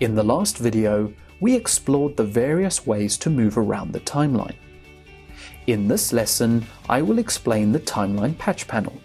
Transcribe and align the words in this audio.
In 0.00 0.16
the 0.16 0.24
last 0.24 0.58
video, 0.58 1.12
we 1.40 1.54
explored 1.54 2.16
the 2.16 2.24
various 2.24 2.84
ways 2.84 3.16
to 3.18 3.30
move 3.30 3.56
around 3.56 3.92
the 3.92 4.00
timeline. 4.00 4.56
In 5.68 5.86
this 5.86 6.12
lesson, 6.12 6.66
I 6.88 7.00
will 7.00 7.20
explain 7.20 7.70
the 7.70 7.78
timeline 7.78 8.36
patch 8.36 8.66
panel. 8.66 9.00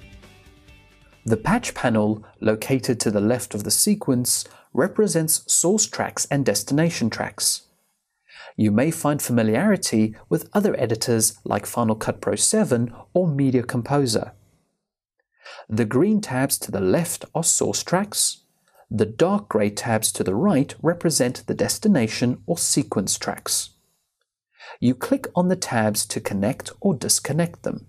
The 1.26 1.38
patch 1.38 1.76
panel, 1.76 2.26
located 2.40 3.00
to 3.02 3.12
the 3.12 3.22
left 3.22 3.54
of 3.54 3.64
the 3.64 3.72
sequence, 3.72 4.46
represents 4.74 5.52
source 5.52 5.86
tracks 5.86 6.26
and 6.32 6.44
destination 6.44 7.12
tracks. 7.12 7.68
You 8.58 8.72
may 8.72 8.90
find 8.90 9.22
familiarity 9.22 10.16
with 10.28 10.50
other 10.54 10.76
editors 10.80 11.38
like 11.44 11.68
Final 11.68 11.96
Cut 11.96 12.20
Pro 12.20 12.36
7 12.36 12.92
or 13.14 13.28
Media 13.28 13.62
Composer. 13.62 14.32
The 15.70 15.86
green 15.86 16.20
tabs 16.20 16.58
to 16.60 16.72
the 16.72 16.82
left 16.82 17.26
are 17.36 17.44
source 17.44 17.84
tracks. 17.84 18.40
The 18.92 19.06
dark 19.06 19.50
grey 19.50 19.70
tabs 19.70 20.12
to 20.14 20.24
the 20.24 20.34
right 20.34 20.74
represent 20.82 21.46
the 21.46 21.54
destination 21.54 22.42
or 22.48 22.58
sequence 22.58 23.18
tracks. 23.20 23.70
You 24.80 24.96
click 24.96 25.28
on 25.36 25.48
the 25.48 25.56
tabs 25.56 26.06
to 26.08 26.20
connect 26.20 26.72
or 26.80 26.96
disconnect 26.96 27.64
them. 27.64 27.86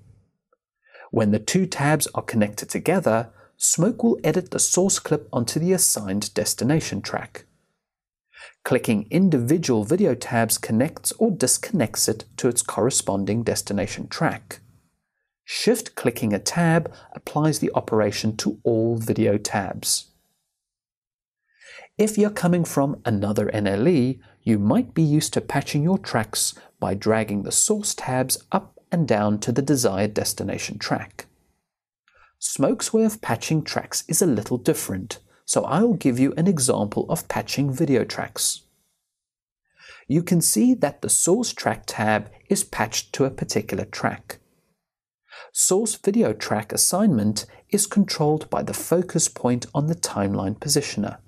When 1.10 1.30
the 1.30 1.38
two 1.38 1.66
tabs 1.66 2.06
are 2.14 2.22
connected 2.22 2.68
together, 2.68 3.30
Smoke 3.56 4.02
will 4.02 4.20
edit 4.22 4.50
the 4.50 4.58
source 4.58 4.98
clip 4.98 5.28
onto 5.32 5.58
the 5.58 5.72
assigned 5.72 6.32
destination 6.34 7.02
track. 7.02 7.44
Clicking 8.64 9.06
individual 9.10 9.84
video 9.84 10.14
tabs 10.14 10.58
connects 10.58 11.12
or 11.12 11.30
disconnects 11.30 12.08
it 12.08 12.24
to 12.36 12.48
its 12.48 12.62
corresponding 12.62 13.42
destination 13.42 14.06
track. 14.08 14.60
Shift 15.44 15.94
clicking 15.94 16.32
a 16.32 16.38
tab 16.38 16.92
applies 17.12 17.58
the 17.58 17.70
operation 17.74 18.36
to 18.36 18.58
all 18.64 18.96
video 18.96 19.38
tabs. 19.38 20.09
If 22.00 22.16
you're 22.16 22.30
coming 22.30 22.64
from 22.64 23.02
another 23.04 23.50
NLE, 23.52 24.20
you 24.42 24.58
might 24.58 24.94
be 24.94 25.02
used 25.02 25.34
to 25.34 25.42
patching 25.42 25.82
your 25.82 25.98
tracks 25.98 26.54
by 26.78 26.94
dragging 26.94 27.42
the 27.42 27.52
source 27.52 27.92
tabs 27.94 28.42
up 28.50 28.80
and 28.90 29.06
down 29.06 29.38
to 29.40 29.52
the 29.52 29.60
desired 29.60 30.14
destination 30.14 30.78
track. 30.78 31.26
Smoke's 32.38 32.90
way 32.94 33.04
of 33.04 33.20
patching 33.20 33.62
tracks 33.62 34.02
is 34.08 34.22
a 34.22 34.26
little 34.26 34.56
different, 34.56 35.18
so 35.44 35.62
I'll 35.66 35.92
give 35.92 36.18
you 36.18 36.32
an 36.38 36.46
example 36.46 37.04
of 37.10 37.28
patching 37.28 37.70
video 37.70 38.04
tracks. 38.04 38.62
You 40.08 40.22
can 40.22 40.40
see 40.40 40.72
that 40.72 41.02
the 41.02 41.10
Source 41.10 41.52
Track 41.52 41.82
tab 41.86 42.30
is 42.48 42.64
patched 42.64 43.12
to 43.12 43.26
a 43.26 43.30
particular 43.30 43.84
track. 43.84 44.38
Source 45.52 45.96
Video 45.96 46.32
Track 46.32 46.72
assignment 46.72 47.44
is 47.68 47.86
controlled 47.86 48.48
by 48.48 48.62
the 48.62 48.72
focus 48.72 49.28
point 49.28 49.66
on 49.74 49.88
the 49.88 49.94
timeline 49.94 50.58
positioner. 50.58 51.18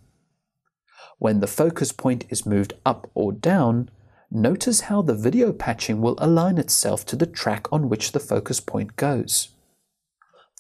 When 1.19 1.41
the 1.41 1.47
focus 1.47 1.93
point 1.93 2.25
is 2.31 2.47
moved 2.47 2.75
up 2.85 3.11
or 3.15 3.33
down, 3.33 3.91
notice 4.31 4.83
how 4.83 5.03
the 5.03 5.15
video 5.15 5.53
patching 5.53 6.01
will 6.01 6.17
align 6.19 6.59
itself 6.59 7.07
to 7.07 7.17
the 7.17 7.27
track 7.27 7.67
on 7.73 7.89
which 7.89 8.13
the 8.13 8.21
focus 8.21 8.61
point 8.61 8.97
goes. 8.97 9.49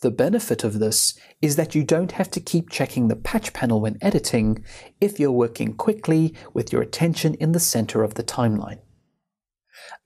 The 0.03 0.11
benefit 0.11 0.65
of 0.65 0.81
this 0.81 1.15
is 1.41 1.55
that 1.55 1.77
you 1.77 1.85
don't 1.85 2.13
have 2.13 2.31
to 2.33 2.41
keep 2.41 2.71
checking 2.71 3.07
the 3.07 3.15
patch 3.15 3.53
panel 3.53 3.81
when 3.81 3.99
editing 4.01 4.65
if 5.01 5.21
you're 5.21 5.31
working 5.31 5.75
quickly 5.75 6.35
with 6.53 6.73
your 6.73 6.83
attention 6.83 7.35
in 7.35 7.53
the 7.53 7.61
center 7.61 8.03
of 8.03 8.15
the 8.15 8.25
timeline. 8.25 8.81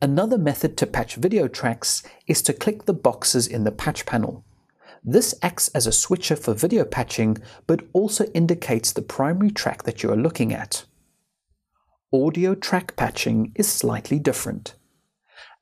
Another 0.03 0.37
method 0.37 0.77
to 0.77 0.87
patch 0.87 1.17
video 1.17 1.49
tracks 1.49 2.03
is 2.27 2.43
to 2.43 2.53
click 2.53 2.85
the 2.85 2.93
boxes 2.93 3.47
in 3.47 3.65
the 3.65 3.73
patch 3.73 4.05
panel. 4.05 4.45
This 5.09 5.37
acts 5.41 5.69
as 5.69 5.87
a 5.87 5.93
switcher 5.93 6.35
for 6.35 6.53
video 6.53 6.85
patching 6.85 7.39
but 7.69 7.87
also 7.93 8.25
indicates 8.35 8.91
the 8.91 9.03
primary 9.03 9.53
track 9.53 9.85
that 9.85 10.03
you 10.03 10.11
are 10.11 10.17
looking 10.17 10.53
at. 10.53 10.85
Audio 12.13 12.57
track 12.57 12.97
patching 12.97 13.53
is 13.55 13.73
slightly 13.73 14.19
different. 14.19 14.75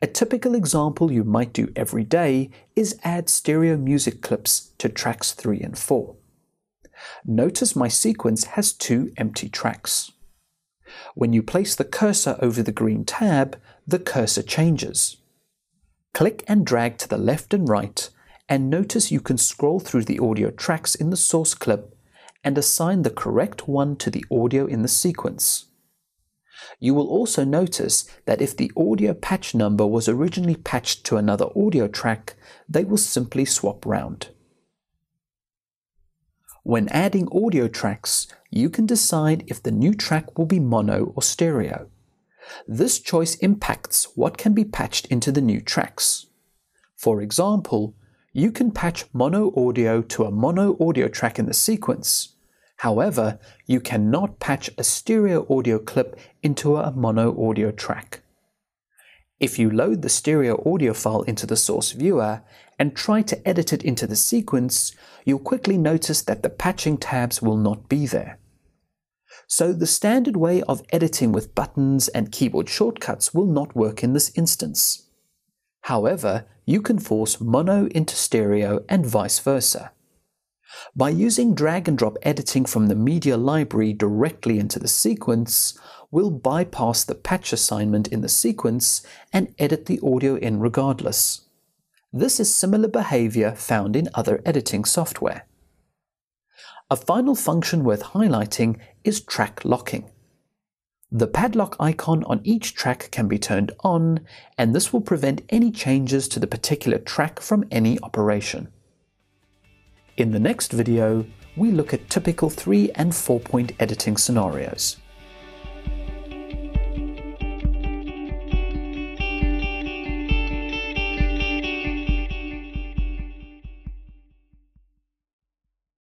A 0.00 0.06
typical 0.06 0.54
example 0.54 1.12
you 1.12 1.24
might 1.24 1.52
do 1.52 1.70
every 1.76 2.04
day 2.04 2.50
is 2.74 2.98
add 3.04 3.28
stereo 3.28 3.76
music 3.76 4.22
clips 4.22 4.72
to 4.78 4.88
tracks 4.88 5.32
3 5.32 5.60
and 5.60 5.78
4. 5.78 6.16
Notice 7.26 7.76
my 7.76 7.88
sequence 7.88 8.44
has 8.44 8.72
two 8.72 9.12
empty 9.18 9.50
tracks. 9.50 10.10
When 11.14 11.34
you 11.34 11.42
place 11.42 11.74
the 11.74 11.84
cursor 11.84 12.38
over 12.40 12.62
the 12.62 12.72
green 12.72 13.04
tab, 13.04 13.60
the 13.86 13.98
cursor 13.98 14.42
changes. 14.42 15.18
Click 16.14 16.44
and 16.48 16.64
drag 16.64 16.96
to 16.98 17.08
the 17.08 17.18
left 17.18 17.52
and 17.52 17.68
right, 17.68 18.08
and 18.48 18.68
notice 18.68 19.10
you 19.10 19.20
can 19.20 19.38
scroll 19.38 19.80
through 19.80 20.04
the 20.04 20.18
audio 20.18 20.50
tracks 20.50 20.94
in 20.94 21.10
the 21.10 21.16
source 21.16 21.54
clip 21.54 21.96
and 22.42 22.58
assign 22.58 23.02
the 23.02 23.10
correct 23.10 23.66
one 23.66 23.96
to 23.96 24.10
the 24.10 24.24
audio 24.30 24.66
in 24.66 24.82
the 24.82 24.88
sequence. 24.88 25.66
You 26.78 26.94
will 26.94 27.08
also 27.08 27.44
notice 27.44 28.04
that 28.26 28.42
if 28.42 28.56
the 28.56 28.70
audio 28.76 29.14
patch 29.14 29.54
number 29.54 29.86
was 29.86 30.08
originally 30.08 30.56
patched 30.56 31.04
to 31.06 31.16
another 31.16 31.46
audio 31.56 31.88
track, 31.88 32.34
they 32.68 32.84
will 32.84 32.98
simply 32.98 33.44
swap 33.44 33.86
round. 33.86 34.28
When 36.62 36.88
adding 36.88 37.28
audio 37.30 37.68
tracks, 37.68 38.26
you 38.50 38.70
can 38.70 38.86
decide 38.86 39.44
if 39.46 39.62
the 39.62 39.70
new 39.70 39.94
track 39.94 40.38
will 40.38 40.46
be 40.46 40.60
mono 40.60 41.12
or 41.14 41.22
stereo. 41.22 41.88
This 42.66 42.98
choice 42.98 43.34
impacts 43.36 44.08
what 44.14 44.38
can 44.38 44.54
be 44.54 44.64
patched 44.64 45.06
into 45.06 45.32
the 45.32 45.40
new 45.40 45.60
tracks. 45.60 46.26
For 46.96 47.20
example, 47.20 47.94
you 48.34 48.52
can 48.52 48.70
patch 48.70 49.06
mono 49.14 49.50
audio 49.56 50.02
to 50.02 50.24
a 50.24 50.30
mono 50.30 50.76
audio 50.78 51.08
track 51.08 51.38
in 51.38 51.46
the 51.46 51.54
sequence, 51.54 52.34
However, 52.78 53.38
you 53.66 53.80
cannot 53.80 54.40
patch 54.40 54.68
a 54.76 54.84
stereo 54.84 55.46
audio 55.48 55.78
clip 55.78 56.18
into 56.42 56.76
a 56.76 56.90
mono 56.90 57.48
audio 57.48 57.70
track. 57.70 58.22
If 59.40 59.58
you 59.58 59.70
load 59.70 60.02
the 60.02 60.08
stereo 60.08 60.62
audio 60.70 60.92
file 60.92 61.22
into 61.22 61.46
the 61.46 61.56
source 61.56 61.92
viewer 61.92 62.42
and 62.78 62.94
try 62.94 63.22
to 63.22 63.48
edit 63.48 63.72
it 63.72 63.82
into 63.82 64.06
the 64.06 64.16
sequence, 64.16 64.94
you'll 65.24 65.38
quickly 65.38 65.78
notice 65.78 66.22
that 66.22 66.42
the 66.42 66.50
patching 66.50 66.98
tabs 66.98 67.40
will 67.40 67.56
not 67.56 67.88
be 67.88 68.06
there. 68.06 68.38
So 69.46 69.72
the 69.72 69.86
standard 69.86 70.36
way 70.36 70.62
of 70.62 70.82
editing 70.90 71.32
with 71.32 71.54
buttons 71.54 72.08
and 72.08 72.32
keyboard 72.32 72.68
shortcuts 72.68 73.34
will 73.34 73.46
not 73.46 73.76
work 73.76 74.02
in 74.02 74.12
this 74.12 74.30
instance. 74.36 75.08
However, 75.82 76.46
you 76.64 76.80
can 76.80 76.98
force 76.98 77.40
mono 77.40 77.86
into 77.88 78.16
stereo 78.16 78.84
and 78.88 79.06
vice 79.06 79.38
versa. 79.38 79.92
By 80.96 81.10
using 81.10 81.54
drag 81.54 81.88
and 81.88 81.96
drop 81.96 82.16
editing 82.22 82.64
from 82.64 82.86
the 82.86 82.94
media 82.94 83.36
library 83.36 83.92
directly 83.92 84.58
into 84.58 84.78
the 84.78 84.88
sequence, 84.88 85.78
we'll 86.10 86.30
bypass 86.30 87.04
the 87.04 87.14
patch 87.14 87.52
assignment 87.52 88.08
in 88.08 88.20
the 88.20 88.28
sequence 88.28 89.02
and 89.32 89.54
edit 89.58 89.86
the 89.86 90.00
audio 90.02 90.36
in 90.36 90.60
regardless. 90.60 91.42
This 92.12 92.38
is 92.38 92.54
similar 92.54 92.88
behavior 92.88 93.52
found 93.52 93.96
in 93.96 94.08
other 94.14 94.40
editing 94.44 94.84
software. 94.84 95.46
A 96.90 96.96
final 96.96 97.34
function 97.34 97.82
worth 97.82 98.02
highlighting 98.02 98.78
is 99.02 99.20
track 99.20 99.64
locking. 99.64 100.10
The 101.16 101.28
padlock 101.28 101.76
icon 101.78 102.24
on 102.24 102.40
each 102.42 102.74
track 102.74 103.08
can 103.12 103.28
be 103.28 103.38
turned 103.38 103.70
on, 103.84 104.26
and 104.58 104.74
this 104.74 104.92
will 104.92 105.00
prevent 105.00 105.42
any 105.48 105.70
changes 105.70 106.26
to 106.26 106.40
the 106.40 106.48
particular 106.48 106.98
track 106.98 107.38
from 107.38 107.64
any 107.70 108.00
operation. 108.00 108.66
In 110.16 110.32
the 110.32 110.40
next 110.40 110.72
video, 110.72 111.24
we 111.56 111.70
look 111.70 111.94
at 111.94 112.10
typical 112.10 112.50
3 112.50 112.90
and 112.96 113.14
4 113.14 113.38
point 113.38 113.70
editing 113.78 114.16
scenarios. 114.16 114.96